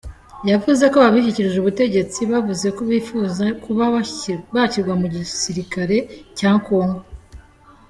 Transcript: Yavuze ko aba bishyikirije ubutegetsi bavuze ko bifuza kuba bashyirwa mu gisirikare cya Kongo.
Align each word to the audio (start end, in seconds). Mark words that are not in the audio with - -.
Yavuze 0.49 0.83
ko 0.91 0.95
aba 0.99 1.13
bishyikirije 1.15 1.57
ubutegetsi 1.59 2.19
bavuze 2.31 2.67
ko 2.75 2.81
bifuza 2.91 3.45
kuba 3.63 3.83
bashyirwa 4.59 4.93
mu 5.01 5.07
gisirikare 5.15 5.97
cya 6.37 6.51
Kongo. 6.65 7.01